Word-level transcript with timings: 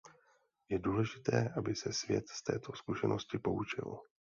Je 0.69 0.79
důležité, 0.79 1.53
aby 1.57 1.75
se 1.75 1.93
svět 1.93 2.29
z 2.29 2.43
této 2.43 2.73
zkušenosti 2.73 3.37
poučil. 3.39 3.99